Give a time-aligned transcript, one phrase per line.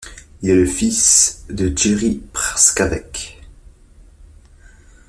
[0.41, 3.39] Il est le fils de Jiří Prskavec.